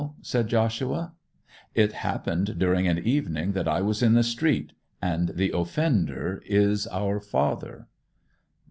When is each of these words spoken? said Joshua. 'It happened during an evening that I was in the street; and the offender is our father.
said 0.23 0.47
Joshua. 0.47 1.13
'It 1.75 1.93
happened 1.93 2.57
during 2.57 2.87
an 2.87 2.97
evening 2.97 3.51
that 3.51 3.67
I 3.67 3.81
was 3.81 4.01
in 4.01 4.13
the 4.15 4.23
street; 4.23 4.71
and 4.99 5.29
the 5.29 5.51
offender 5.55 6.41
is 6.47 6.87
our 6.87 7.19
father. 7.19 7.85